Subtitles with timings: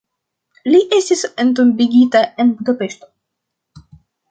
[0.71, 3.13] Li estis entombigita en Budapeŝto.